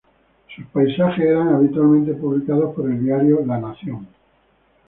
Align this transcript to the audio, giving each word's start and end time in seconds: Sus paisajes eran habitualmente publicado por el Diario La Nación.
Sus 0.55 0.65
paisajes 0.65 1.23
eran 1.27 1.49
habitualmente 1.49 2.15
publicado 2.15 2.73
por 2.73 2.89
el 2.89 3.03
Diario 3.03 3.45
La 3.45 3.59
Nación. 3.59 4.07